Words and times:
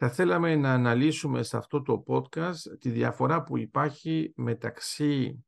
Θα 0.00 0.10
θέλαμε 0.10 0.56
να 0.56 0.72
αναλύσουμε 0.72 1.42
σε 1.42 1.56
αυτό 1.56 1.82
το 1.82 2.02
podcast 2.06 2.78
τη 2.78 2.90
διαφορά 2.90 3.42
που 3.42 3.58
υπάρχει 3.58 4.32
μεταξύ 4.36 5.44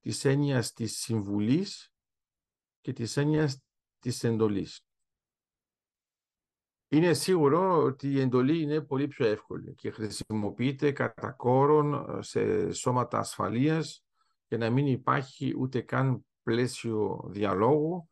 της 0.00 0.24
έννοιας 0.24 0.72
της 0.72 0.98
συμβουλής 0.98 1.92
και 2.80 2.92
της 2.92 3.16
έννοιας 3.16 3.62
της 3.98 4.24
εντολής. 4.24 4.84
Είναι 6.88 7.14
σίγουρο 7.14 7.82
ότι 7.82 8.10
η 8.10 8.20
εντολή 8.20 8.62
είναι 8.62 8.80
πολύ 8.80 9.08
πιο 9.08 9.26
εύκολη 9.26 9.74
και 9.74 9.90
χρησιμοποιείται 9.90 10.92
κατά 10.92 11.30
κόρον 11.32 12.22
σε 12.22 12.72
σώματα 12.72 13.18
ασφαλείας 13.18 14.04
για 14.48 14.58
να 14.58 14.70
μην 14.70 14.86
υπάρχει 14.86 15.54
ούτε 15.58 15.80
καν 15.80 16.26
πλαίσιο 16.42 17.28
διαλόγου, 17.28 18.08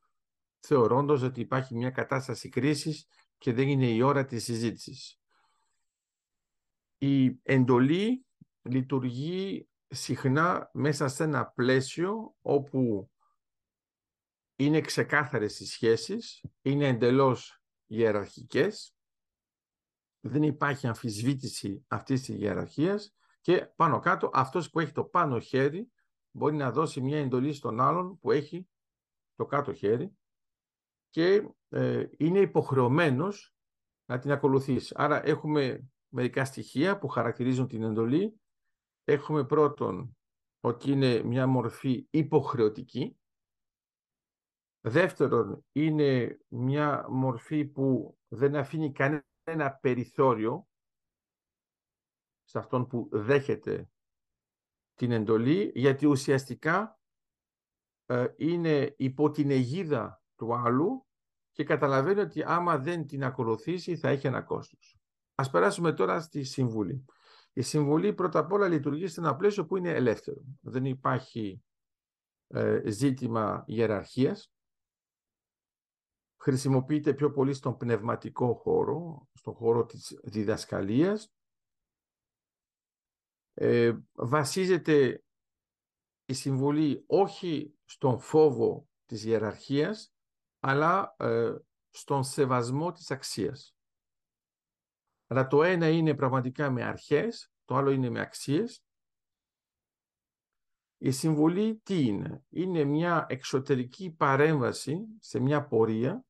θεωρώντας 0.58 1.22
ότι 1.22 1.40
υπάρχει 1.40 1.74
μια 1.74 1.90
κατάσταση 1.90 2.48
κρίσης 2.48 3.06
και 3.38 3.52
δεν 3.52 3.68
είναι 3.68 3.90
η 3.90 4.02
ώρα 4.02 4.24
της 4.24 4.44
συζήτησης. 4.44 5.20
Η 6.98 7.40
εντολή 7.42 8.26
λειτουργεί 8.62 9.68
συχνά 9.88 10.70
μέσα 10.72 11.08
σε 11.08 11.24
ένα 11.24 11.46
πλαίσιο 11.46 12.36
όπου 12.40 13.10
είναι 14.56 14.80
ξεκάθαρες 14.80 15.60
οι 15.60 15.66
σχέσεις, 15.66 16.44
είναι 16.62 16.86
εντελώς 16.86 17.62
ιεραρχικές, 17.86 18.96
δεν 20.20 20.42
υπάρχει 20.42 20.86
αμφισβήτηση 20.86 21.84
αυτής 21.88 22.22
της 22.22 22.38
ιεραρχίας 22.38 23.14
και 23.40 23.66
πάνω 23.76 23.98
κάτω 23.98 24.30
αυτός 24.32 24.70
που 24.70 24.80
έχει 24.80 24.92
το 24.92 25.04
πάνω 25.04 25.40
χέρι 25.40 25.90
μπορεί 26.30 26.56
να 26.56 26.70
δώσει 26.70 27.00
μια 27.00 27.18
εντολή 27.18 27.52
στον 27.52 27.80
άλλον 27.80 28.18
που 28.18 28.30
έχει 28.30 28.68
το 29.34 29.46
κάτω 29.46 29.72
χέρι 29.72 30.18
και 31.10 31.48
ε, 31.68 32.06
είναι 32.16 32.40
υποχρεωμένος 32.40 33.54
να 34.04 34.18
την 34.18 34.30
ακολουθήσει. 34.30 34.94
Άρα 34.96 35.26
έχουμε 35.26 35.88
μερικά 36.08 36.44
στοιχεία 36.44 36.98
που 36.98 37.08
χαρακτηρίζουν 37.08 37.66
την 37.66 37.82
εντολή. 37.82 38.40
Έχουμε 39.04 39.44
πρώτον 39.44 40.16
ότι 40.60 40.90
είναι 40.90 41.22
μια 41.22 41.46
μορφή 41.46 42.06
υποχρεωτική. 42.10 43.18
Δεύτερον, 44.80 45.64
είναι 45.72 46.40
μια 46.48 47.06
μορφή 47.08 47.64
που 47.64 48.18
δεν 48.28 48.56
αφήνει 48.56 48.92
κανένα 48.92 49.72
περιθώριο 49.80 50.68
σε 52.42 52.58
αυτόν 52.58 52.86
που 52.86 53.08
δέχεται 53.12 53.90
την 54.94 55.12
εντολή, 55.12 55.72
γιατί 55.74 56.06
ουσιαστικά 56.06 57.00
ε, 58.06 58.26
είναι 58.36 58.94
υπό 58.98 59.30
την 59.30 59.50
αιγίδα 59.50 60.22
του 60.36 60.54
άλλου 60.54 61.07
και 61.52 61.64
καταλαβαίνει 61.64 62.20
ότι 62.20 62.42
άμα 62.42 62.78
δεν 62.78 63.06
την 63.06 63.24
ακολουθήσει 63.24 63.96
θα 63.96 64.08
έχει 64.08 64.26
ένα 64.26 64.42
κόστος. 64.42 64.98
Ας 65.34 65.50
περάσουμε 65.50 65.92
τώρα 65.92 66.20
στη 66.20 66.42
συμβουλή. 66.42 67.04
Η 67.52 67.62
συμβουλή 67.62 68.14
πρώτα 68.14 68.38
απ' 68.38 68.52
όλα 68.52 68.68
λειτουργεί 68.68 69.06
σε 69.06 69.20
ένα 69.20 69.36
πλαίσιο 69.36 69.66
που 69.66 69.76
είναι 69.76 69.90
ελεύθερο. 69.90 70.42
Δεν 70.60 70.84
υπάρχει 70.84 71.62
ε, 72.46 72.90
ζήτημα 72.90 73.64
ιεραρχίας. 73.66 74.52
Χρησιμοποιείται 76.40 77.14
πιο 77.14 77.30
πολύ 77.30 77.52
στον 77.52 77.76
πνευματικό 77.76 78.54
χώρο, 78.54 79.28
στον 79.32 79.54
χώρο 79.54 79.84
της 79.84 80.20
διδασκαλίας. 80.22 81.32
Ε, 83.54 83.98
βασίζεται 84.12 85.22
η 86.24 86.32
συμβουλή 86.32 87.04
όχι 87.06 87.74
στον 87.84 88.18
φόβο 88.18 88.88
της 89.06 89.24
ιεραρχίας, 89.24 90.12
αλλά 90.60 91.14
ε, 91.18 91.54
στον 91.90 92.24
σεβασμό 92.24 92.92
της 92.92 93.10
αξίας. 93.10 93.76
Αλλά 95.26 95.46
το 95.46 95.62
ένα 95.62 95.88
είναι 95.88 96.14
πραγματικά 96.14 96.70
με 96.70 96.84
αρχές, 96.84 97.52
το 97.64 97.76
άλλο 97.76 97.90
είναι 97.90 98.10
με 98.10 98.20
αξίες. 98.20 98.82
Η 100.98 101.10
συμβουλή 101.10 101.76
τι 101.76 102.06
είναι; 102.06 102.44
Είναι 102.48 102.84
μια 102.84 103.26
εξωτερική 103.28 104.10
παρέμβαση 104.10 105.06
σε 105.20 105.38
μια 105.38 105.66
πορεία 105.66 106.24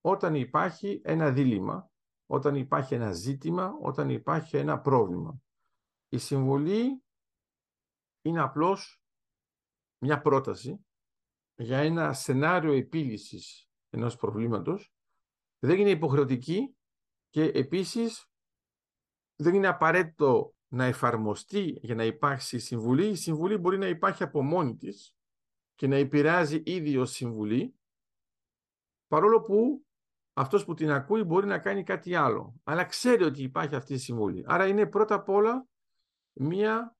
όταν 0.00 0.34
υπάρχει 0.34 1.00
ένα 1.04 1.30
δίλημα, 1.30 1.90
όταν 2.26 2.54
υπάρχει 2.54 2.94
ένα 2.94 3.12
ζήτημα, 3.12 3.78
όταν 3.80 4.10
υπάρχει 4.10 4.56
ένα 4.56 4.80
πρόβλημα. 4.80 5.42
Η 6.08 6.18
συμβουλή 6.18 7.02
είναι 8.22 8.40
απλώς 8.40 9.02
μια 9.98 10.20
πρόταση 10.20 10.83
για 11.56 11.78
ένα 11.78 12.12
σενάριο 12.12 12.72
επίλυσης 12.72 13.68
ενός 13.90 14.16
προβλήματος. 14.16 14.92
Δεν 15.58 15.78
είναι 15.80 15.90
υποχρεωτική 15.90 16.76
και 17.30 17.42
επίσης 17.42 18.26
δεν 19.36 19.54
είναι 19.54 19.66
απαραίτητο 19.66 20.54
να 20.68 20.84
εφαρμοστεί 20.84 21.78
για 21.82 21.94
να 21.94 22.04
υπάρξει 22.04 22.58
συμβουλή. 22.58 23.06
Η 23.06 23.14
συμβουλή 23.14 23.56
μπορεί 23.56 23.78
να 23.78 23.86
υπάρχει 23.86 24.22
από 24.22 24.42
μόνη 24.42 24.76
της 24.76 25.14
και 25.74 25.86
να 25.86 25.96
επηρεάζει 25.96 26.62
ήδη 26.64 26.96
ως 26.96 27.10
συμβουλή, 27.10 27.74
παρόλο 29.06 29.40
που 29.40 29.84
αυτός 30.32 30.64
που 30.64 30.74
την 30.74 30.90
ακούει 30.90 31.22
μπορεί 31.22 31.46
να 31.46 31.58
κάνει 31.58 31.82
κάτι 31.82 32.14
άλλο. 32.14 32.60
Αλλά 32.64 32.84
ξέρει 32.84 33.24
ότι 33.24 33.42
υπάρχει 33.42 33.74
αυτή 33.74 33.94
η 33.94 33.98
συμβουλή. 33.98 34.44
Άρα 34.46 34.66
είναι 34.66 34.86
πρώτα 34.86 35.14
απ' 35.14 35.28
όλα 35.28 35.66
μία 36.32 36.96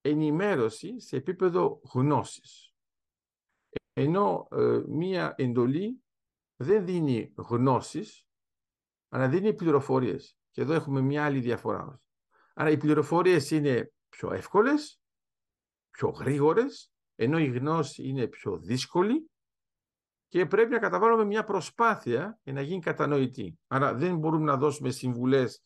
ενημέρωση 0.00 1.00
σε 1.00 1.16
επίπεδο 1.16 1.80
γνώσης. 1.92 2.65
Ενώ 3.98 4.48
ε, 4.50 4.82
μία 4.86 5.34
εντολή 5.36 6.02
δεν 6.56 6.84
δίνει 6.84 7.32
γνώσεις, 7.36 8.26
αλλά 9.08 9.28
δίνει 9.28 9.54
πληροφορίες. 9.54 10.38
Και 10.50 10.60
εδώ 10.60 10.72
έχουμε 10.72 11.00
μια 11.00 11.24
άλλη 11.24 11.40
διαφορά. 11.40 12.00
Άρα 12.54 12.70
οι 12.70 12.76
πληροφορίες 12.76 13.50
είναι 13.50 13.92
πιο 14.08 14.32
εύκολες, 14.32 15.00
πιο 15.90 16.08
γρήγορες, 16.08 16.92
ενώ 17.14 17.38
η 17.38 17.46
γνώση 17.46 18.08
είναι 18.08 18.26
πιο 18.26 18.58
δύσκολη 18.58 19.30
και 20.28 20.46
πρέπει 20.46 20.70
να 20.70 20.78
καταβάλουμε 20.78 21.24
μια 21.24 21.44
προσπάθεια 21.44 22.40
για 22.42 22.52
να 22.52 22.60
γίνει 22.60 22.80
κατανοητή. 22.80 23.58
Άρα 23.66 23.94
δεν 23.94 24.18
μπορούμε 24.18 24.44
να 24.44 24.56
δώσουμε 24.56 24.90
συμβουλές 24.90 25.62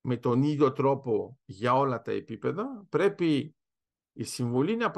με 0.00 0.16
τον 0.16 0.42
ίδιο 0.42 0.72
τρόπο 0.72 1.38
για 1.44 1.74
όλα 1.74 2.02
τα 2.02 2.12
επίπεδα. 2.12 2.86
Πρέπει 2.88 3.56
η 4.12 4.24
συμβουλή 4.24 4.76
να, 4.76 4.92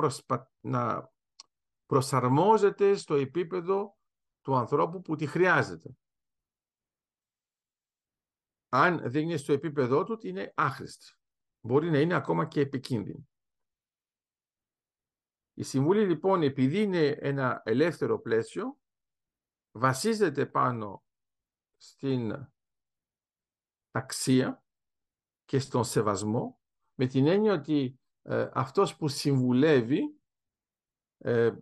να 0.60 1.09
προσαρμόζεται 1.90 2.94
στο 2.94 3.14
επίπεδο 3.14 3.98
του 4.40 4.56
ανθρώπου 4.56 5.00
που 5.00 5.16
τη 5.16 5.26
χρειάζεται 5.26 5.96
αν 8.68 9.10
δεν 9.10 9.22
είναι 9.22 9.36
στο 9.36 9.52
επίπεδό 9.52 10.04
του, 10.04 10.26
είναι 10.26 10.52
άχρηστη. 10.56 11.14
Μπορεί 11.60 11.90
να 11.90 12.00
είναι 12.00 12.14
ακόμα 12.14 12.46
και 12.46 12.60
επικίνδυνη. 12.60 13.28
Η 15.54 15.62
συμβουλή 15.62 16.06
λοιπόν, 16.06 16.42
επειδή 16.42 16.82
είναι 16.82 17.06
ένα 17.06 17.62
ελεύθερο 17.64 18.20
πλαίσιο, 18.20 18.78
βασίζεται 19.70 20.46
πάνω 20.46 21.04
στην 21.76 22.48
αξία 23.90 24.64
και 25.44 25.58
στον 25.58 25.84
σεβασμό, 25.84 26.60
με 26.94 27.06
την 27.06 27.26
έννοια 27.26 27.52
ότι 27.52 28.00
ε, 28.22 28.50
αυτός 28.52 28.96
που 28.96 29.08
συμβουλεύει 29.08 30.20
ε, 31.18 31.54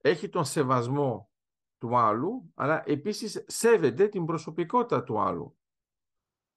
έχει 0.00 0.28
τον 0.28 0.44
σεβασμό 0.44 1.30
του 1.78 1.96
άλλου, 1.96 2.52
αλλά 2.54 2.82
επίσης 2.86 3.44
σέβεται 3.46 4.08
την 4.08 4.24
προσωπικότητα 4.24 5.02
του 5.02 5.20
άλλου. 5.20 5.58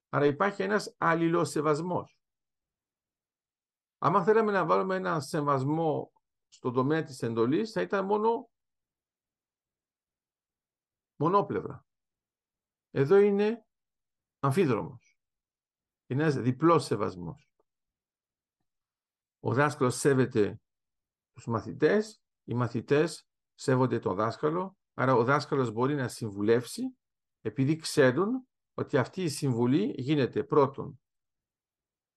Άρα 0.09 0.25
υπάρχει 0.25 0.63
ένας 0.63 0.95
αλληλοσεβασμός. 0.97 2.19
Αν 3.97 4.23
θέλαμε 4.23 4.51
να 4.51 4.65
βάλουμε 4.65 4.95
ένα 4.95 5.19
σεβασμό 5.19 6.11
στον 6.47 6.73
τομέα 6.73 7.03
της 7.03 7.21
εντολής, 7.21 7.71
θα 7.71 7.81
ήταν 7.81 8.05
μόνο 8.05 8.49
μονόπλευρα. 11.15 11.85
Εδώ 12.89 13.17
είναι 13.17 13.65
αμφίδρομος. 14.39 15.19
Είναι 16.07 16.23
ένας 16.23 16.35
διπλός 16.35 16.83
σεβασμός. 16.83 17.51
Ο 19.39 19.53
δάσκαλος 19.53 19.95
σέβεται 19.95 20.61
τους 21.33 21.45
μαθητές, 21.45 22.23
οι 22.43 22.53
μαθητές 22.53 23.30
σέβονται 23.61 23.99
τον 23.99 24.15
δάσκαλο, 24.15 24.77
άρα 24.93 25.13
ο 25.13 25.23
δάσκαλος 25.23 25.71
μπορεί 25.71 25.95
να 25.95 26.07
συμβουλεύσει 26.07 26.97
επειδή 27.41 27.75
ξέρουν 27.75 28.47
ότι 28.73 28.97
αυτή 28.97 29.23
η 29.23 29.29
συμβουλή 29.29 29.93
γίνεται 29.97 30.43
πρώτον 30.43 31.01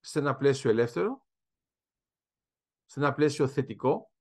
σε 0.01 0.19
ένα 0.19 0.37
πλαίσιο 0.37 0.71
ελεύθερο, 0.71 1.27
σε 2.85 3.01
ένα 3.01 3.15
πλαίσιο 3.15 3.49
θετικό, 3.49 4.13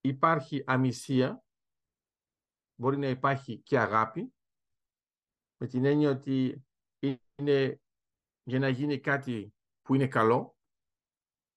υπάρχει 0.00 0.64
αμυσία, 0.66 1.44
μπορεί 2.74 2.96
να 2.96 3.08
υπάρχει 3.08 3.58
και 3.58 3.78
αγάπη, 3.78 4.34
με 5.56 5.66
την 5.66 5.84
έννοια 5.84 6.10
ότι 6.10 6.64
είναι 6.98 7.80
για 8.42 8.58
να 8.58 8.68
γίνει 8.68 9.00
κάτι 9.00 9.54
που 9.82 9.94
είναι 9.94 10.08
καλό, 10.08 10.56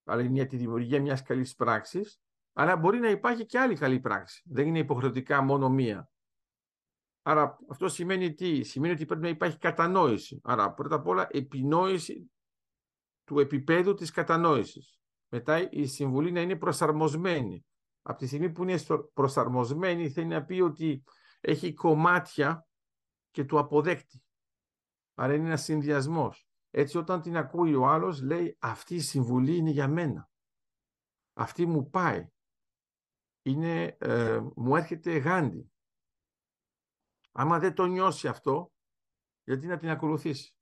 αλλά 0.03 0.21
είναι 0.21 0.33
για 0.33 0.47
τη 0.47 0.57
δημιουργία 0.57 1.01
μιας 1.01 1.21
καλής 1.21 1.55
πράξης, 1.55 2.21
αλλά 2.59 2.77
μπορεί 2.77 2.99
να 2.99 3.09
υπάρχει 3.09 3.45
και 3.45 3.59
άλλη 3.59 3.75
καλή 3.75 3.99
πράξη. 3.99 4.43
Δεν 4.45 4.67
είναι 4.67 4.79
υποχρεωτικά 4.79 5.41
μόνο 5.41 5.69
μία. 5.69 6.09
Άρα 7.21 7.57
αυτό 7.69 7.87
σημαίνει 7.87 8.33
τι, 8.33 8.63
σημαίνει 8.63 8.93
ότι 8.93 9.05
πρέπει 9.05 9.21
να 9.21 9.27
υπάρχει 9.27 9.57
κατανόηση. 9.57 10.41
Άρα 10.43 10.73
πρώτα 10.73 10.95
απ' 10.95 11.07
όλα 11.07 11.27
επινόηση 11.31 12.31
του 13.23 13.39
επίπεδου 13.39 13.93
της 13.93 14.11
κατανόησης. 14.11 14.99
Μετά 15.27 15.69
η 15.69 15.85
συμβουλή 15.85 16.31
να 16.31 16.41
είναι 16.41 16.55
προσαρμοσμένη. 16.55 17.65
Από 18.01 18.17
τη 18.17 18.27
στιγμή 18.27 18.51
που 18.51 18.63
είναι 18.63 18.79
προσαρμοσμένη 19.13 20.09
θέλει 20.09 20.27
να 20.27 20.45
πει 20.45 20.61
ότι 20.61 21.03
έχει 21.39 21.73
κομμάτια 21.73 22.67
και 23.31 23.43
του 23.43 23.59
αποδέκτη. 23.59 24.23
Άρα 25.13 25.33
είναι 25.33 25.45
ένας 25.45 25.63
συνδυασμός. 25.63 26.47
Έτσι 26.69 26.97
όταν 26.97 27.21
την 27.21 27.37
ακούει 27.37 27.75
ο 27.75 27.87
άλλος 27.87 28.21
λέει 28.21 28.57
αυτή 28.59 28.95
η 28.95 28.99
συμβουλή 28.99 29.55
είναι 29.55 29.69
για 29.69 29.87
μένα. 29.87 30.29
Αυτή 31.33 31.65
μου 31.65 31.89
πάει. 31.89 32.31
Είναι, 33.47 33.97
ε, 33.99 34.39
μου 34.55 34.75
έρχεται 34.75 35.17
γάντι. 35.17 35.71
Άμα 37.31 37.59
δεν 37.59 37.73
το 37.73 37.85
νιώσει 37.85 38.27
αυτό, 38.27 38.71
γιατί 39.43 39.67
να 39.67 39.77
την 39.77 39.89
ακολουθήσει; 39.89 40.55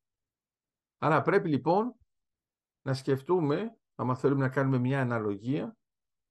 Άρα 0.98 1.22
πρέπει 1.22 1.50
λοιπόν 1.50 1.96
να 2.82 2.94
σκεφτούμε, 2.94 3.80
άμα 3.96 4.16
θέλουμε 4.16 4.42
να 4.42 4.50
κάνουμε 4.50 4.78
μια 4.78 5.02
αναλογία, 5.02 5.78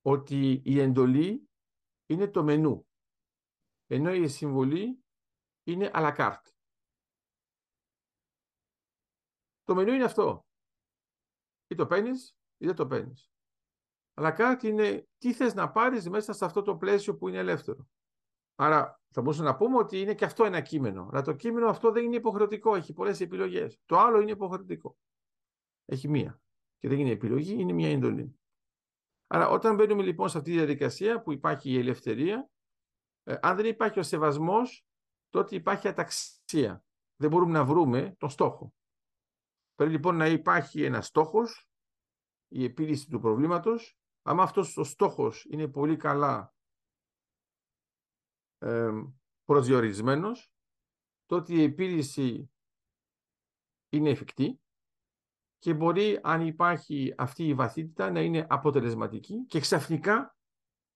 ότι 0.02 0.62
η 0.64 0.80
εντολή 0.80 1.48
είναι 2.06 2.30
το 2.30 2.42
μενού, 2.42 2.86
ενώ 3.86 4.12
η 4.12 4.28
συμβολή 4.28 5.04
είναι 5.62 5.90
à 5.94 5.98
la 5.98 6.16
carte. 6.16 6.50
Το 9.62 9.74
μενού 9.74 9.92
είναι 9.92 10.04
αυτό. 10.04 10.46
Ή 11.66 11.74
το 11.74 11.86
παίρνεις 11.86 12.36
ή 12.56 12.66
δεν 12.66 12.74
το 12.74 12.86
παίρνεις. 12.86 13.33
Αλλά 14.14 14.30
κάτι 14.30 14.68
είναι 14.68 15.08
τι 15.18 15.32
θες 15.32 15.54
να 15.54 15.70
πάρεις 15.70 16.08
μέσα 16.08 16.32
σε 16.32 16.44
αυτό 16.44 16.62
το 16.62 16.76
πλαίσιο 16.76 17.16
που 17.16 17.28
είναι 17.28 17.38
ελεύθερο. 17.38 17.88
Άρα 18.54 19.00
θα 19.10 19.20
μπορούσαμε 19.20 19.48
να 19.48 19.56
πούμε 19.56 19.76
ότι 19.76 20.00
είναι 20.00 20.14
και 20.14 20.24
αυτό 20.24 20.44
ένα 20.44 20.60
κείμενο. 20.60 21.08
Αλλά 21.12 21.22
το 21.22 21.32
κείμενο 21.32 21.68
αυτό 21.68 21.90
δεν 21.90 22.04
είναι 22.04 22.16
υποχρεωτικό, 22.16 22.74
έχει 22.74 22.92
πολλές 22.92 23.20
επιλογές. 23.20 23.80
Το 23.86 23.98
άλλο 23.98 24.20
είναι 24.20 24.30
υποχρεωτικό. 24.30 24.96
Έχει 25.84 26.08
μία. 26.08 26.40
Και 26.78 26.88
δεν 26.88 26.98
είναι 26.98 27.10
επιλογή, 27.10 27.54
είναι 27.54 27.72
μία 27.72 27.90
εντολή. 27.90 28.38
Άρα 29.26 29.48
όταν 29.48 29.74
μπαίνουμε 29.74 30.02
λοιπόν 30.02 30.28
σε 30.28 30.38
αυτή 30.38 30.50
τη 30.50 30.56
διαδικασία 30.56 31.22
που 31.22 31.32
υπάρχει 31.32 31.70
η 31.70 31.78
ελευθερία, 31.78 32.50
ε, 33.22 33.36
αν 33.42 33.56
δεν 33.56 33.66
υπάρχει 33.66 33.98
ο 33.98 34.02
σεβασμός, 34.02 34.86
τότε 35.28 35.54
υπάρχει 35.54 35.88
αταξία. 35.88 36.84
Δεν 37.16 37.30
μπορούμε 37.30 37.52
να 37.52 37.64
βρούμε 37.64 38.14
τον 38.18 38.28
στόχο. 38.28 38.74
Πρέπει 39.74 39.92
λοιπόν 39.92 40.16
να 40.16 40.26
υπάρχει 40.26 40.82
ένας 40.82 41.06
στόχος, 41.06 41.68
η 42.48 42.64
επίλυση 42.64 43.08
του 43.08 43.20
προβλήματος. 43.20 43.98
Αν 44.26 44.40
αυτός 44.40 44.76
ο 44.76 44.84
στόχος 44.84 45.44
είναι 45.44 45.68
πολύ 45.68 45.96
καλά 45.96 46.54
ε, 48.58 48.90
προσδιορισμένος, 49.44 50.52
τότε 51.26 51.54
η 51.54 51.62
επίλυση 51.62 52.50
είναι 53.88 54.10
εφικτή 54.10 54.60
και 55.58 55.74
μπορεί, 55.74 56.20
αν 56.22 56.46
υπάρχει 56.46 57.14
αυτή 57.16 57.46
η 57.46 57.54
βαθύτητα, 57.54 58.10
να 58.10 58.20
είναι 58.20 58.46
αποτελεσματική 58.48 59.46
και 59.46 59.60
ξαφνικά 59.60 60.36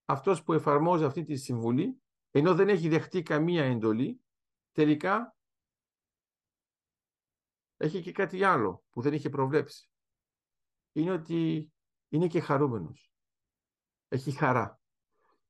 αυτός 0.04 0.42
που 0.42 0.52
εφαρμόζει 0.52 1.04
αυτή 1.04 1.22
τη 1.22 1.36
συμβουλή, 1.36 2.02
ενώ 2.30 2.54
δεν 2.54 2.68
έχει 2.68 2.88
δεχτεί 2.88 3.22
καμία 3.22 3.64
εντολή, 3.64 4.20
τελικά 4.72 5.36
έχει 7.76 8.02
και 8.02 8.12
κάτι 8.12 8.44
άλλο 8.44 8.84
που 8.90 9.00
δεν 9.00 9.12
είχε 9.12 9.28
προβλέψει. 9.28 9.90
Είναι 10.92 11.10
ότι 11.10 11.72
είναι 12.08 12.26
και 12.26 12.40
χαρούμενος. 12.40 13.07
Έχει 14.08 14.30
χαρά. 14.30 14.80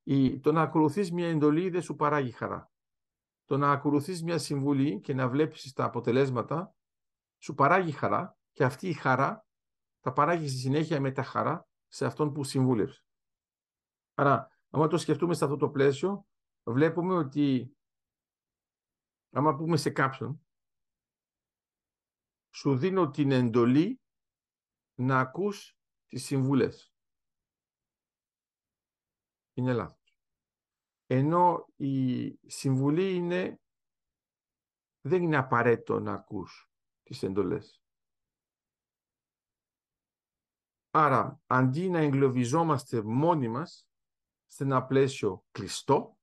Η, 0.02 0.40
το 0.40 0.52
να 0.52 0.62
ακολουθείς 0.62 1.12
μια 1.12 1.28
εντολή 1.28 1.70
δεν 1.70 1.82
σου 1.82 1.94
παράγει 1.94 2.30
χαρά. 2.30 2.70
Το 3.44 3.56
να 3.56 3.72
ακολουθείς 3.72 4.22
μια 4.22 4.38
συμβουλή 4.38 5.00
και 5.00 5.14
να 5.14 5.28
βλέπεις 5.28 5.72
τα 5.72 5.84
αποτελέσματα 5.84 6.74
σου 7.38 7.54
παράγει 7.54 7.92
χαρά 7.92 8.38
και 8.52 8.64
αυτή 8.64 8.88
η 8.88 8.92
χαρά 8.92 9.46
θα 10.00 10.12
παράγει 10.12 10.48
στη 10.48 10.58
συνέχεια 10.58 11.00
με 11.00 11.12
τα 11.12 11.22
χαρά 11.22 11.68
σε 11.86 12.06
αυτόν 12.06 12.32
που 12.32 12.44
συμβούλευσε. 12.44 13.02
Άρα, 14.14 14.48
άμα 14.70 14.86
το 14.86 14.98
σκεφτούμε 14.98 15.34
σε 15.34 15.44
αυτό 15.44 15.56
το 15.56 15.70
πλαίσιο, 15.70 16.26
βλέπουμε 16.62 17.14
ότι 17.14 17.76
άμα 19.30 19.54
πούμε 19.54 19.76
σε 19.76 19.90
κάποιον 19.90 20.46
σου 22.50 22.76
δίνω 22.76 23.10
την 23.10 23.30
εντολή 23.30 24.00
να 24.94 25.18
ακούς 25.18 25.76
τις 26.06 26.24
συμβουλές. 26.24 26.87
Είναι 29.58 29.72
λάθος. 29.72 30.16
Ενώ 31.06 31.66
η 31.76 32.28
συμβουλή 32.48 33.14
είναι, 33.14 33.60
δεν 35.00 35.22
είναι 35.22 35.36
απαραίτητο 35.36 36.00
να 36.00 36.12
ακούς 36.12 36.70
τις 37.02 37.22
εντολές. 37.22 37.82
Άρα, 40.90 41.40
αντί 41.46 41.88
να 41.88 41.98
εγκλωβιζόμαστε 41.98 43.02
μόνοι 43.02 43.48
μας 43.48 43.88
σε 44.46 44.64
ένα 44.64 44.86
πλαίσιο 44.86 45.44
κλειστό, 45.50 46.18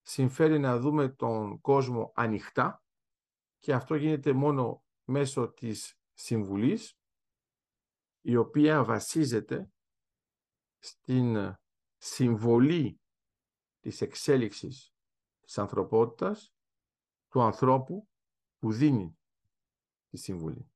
συμφέρει 0.00 0.58
να 0.58 0.78
δούμε 0.78 1.08
τον 1.08 1.60
κόσμο 1.60 2.12
ανοιχτά 2.14 2.82
και 3.58 3.72
αυτό 3.72 3.94
γίνεται 3.94 4.32
μόνο 4.32 4.84
μέσω 5.04 5.52
της 5.52 5.98
συμβουλής 6.12 6.98
η 8.20 8.36
οποία 8.36 8.84
βασίζεται 8.84 9.72
στην 10.78 11.56
συμβολή 12.04 13.00
της 13.80 14.00
εξέλιξης 14.00 14.94
της 15.40 15.58
ανθρωπότητας 15.58 16.54
του 17.28 17.42
ανθρώπου 17.42 18.08
που 18.58 18.72
δίνει 18.72 19.18
τη 20.08 20.16
συμβουλή. 20.16 20.71